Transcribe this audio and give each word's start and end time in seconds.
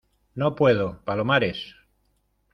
no 0.33 0.55
puedo, 0.55 0.99
Palomares. 1.05 1.75